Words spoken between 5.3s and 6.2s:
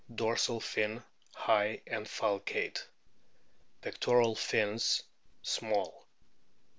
small.